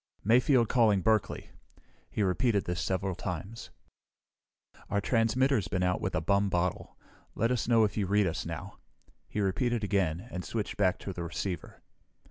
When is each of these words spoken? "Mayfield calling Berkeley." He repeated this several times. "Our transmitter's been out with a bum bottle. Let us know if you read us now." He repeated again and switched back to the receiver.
"Mayfield 0.23 0.67
calling 0.67 1.01
Berkeley." 1.01 1.51
He 2.09 2.23
repeated 2.23 2.65
this 2.65 2.81
several 2.81 3.13
times. 3.13 3.69
"Our 4.89 4.99
transmitter's 4.99 5.67
been 5.67 5.83
out 5.83 6.01
with 6.01 6.15
a 6.15 6.21
bum 6.21 6.49
bottle. 6.49 6.97
Let 7.35 7.51
us 7.51 7.67
know 7.67 7.83
if 7.83 7.95
you 7.97 8.07
read 8.07 8.25
us 8.25 8.43
now." 8.43 8.79
He 9.29 9.41
repeated 9.41 9.83
again 9.83 10.27
and 10.31 10.43
switched 10.43 10.75
back 10.75 10.97
to 11.01 11.13
the 11.13 11.21
receiver. 11.21 11.83